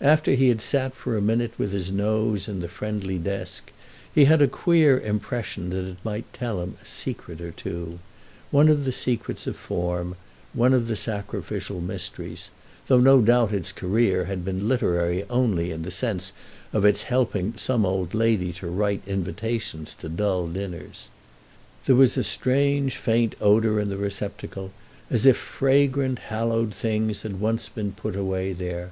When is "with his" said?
1.56-1.92